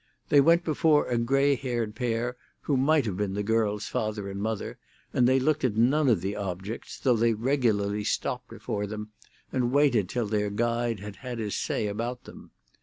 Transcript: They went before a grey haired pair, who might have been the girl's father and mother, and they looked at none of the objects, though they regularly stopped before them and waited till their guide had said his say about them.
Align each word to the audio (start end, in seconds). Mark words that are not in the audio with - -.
They 0.29 0.41
went 0.41 0.63
before 0.63 1.05
a 1.07 1.19
grey 1.19 1.53
haired 1.53 1.93
pair, 1.93 2.35
who 2.61 2.75
might 2.75 3.05
have 3.05 3.15
been 3.17 3.35
the 3.35 3.43
girl's 3.43 3.85
father 3.85 4.31
and 4.31 4.41
mother, 4.41 4.79
and 5.13 5.29
they 5.29 5.39
looked 5.39 5.63
at 5.63 5.75
none 5.75 6.09
of 6.09 6.21
the 6.21 6.35
objects, 6.35 6.97
though 6.99 7.15
they 7.15 7.35
regularly 7.35 8.03
stopped 8.03 8.49
before 8.49 8.87
them 8.87 9.11
and 9.51 9.71
waited 9.71 10.09
till 10.09 10.25
their 10.25 10.49
guide 10.49 11.01
had 11.01 11.17
said 11.21 11.37
his 11.37 11.53
say 11.55 11.85
about 11.85 12.23
them. 12.23 12.49